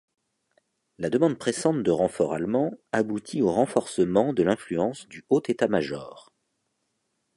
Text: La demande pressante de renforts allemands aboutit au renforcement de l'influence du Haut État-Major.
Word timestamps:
La 0.97 1.11
demande 1.11 1.37
pressante 1.37 1.83
de 1.83 1.91
renforts 1.91 2.33
allemands 2.33 2.73
aboutit 2.91 3.43
au 3.43 3.51
renforcement 3.51 4.33
de 4.33 4.41
l'influence 4.41 5.07
du 5.07 5.23
Haut 5.29 5.43
État-Major. 5.47 6.33